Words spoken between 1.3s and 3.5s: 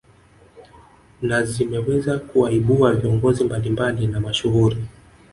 zimeweza kuwaibua viongozi